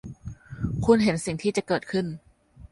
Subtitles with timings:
[0.85, 2.05] คุณเห็นสิ่งที่จะเกิดขึ้น